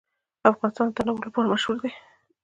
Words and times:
افغانستان 0.51 0.87
د 0.89 0.95
تنوع 0.97 1.19
لپاره 1.27 1.51
مشهور 1.53 1.77
دی. 1.83 1.91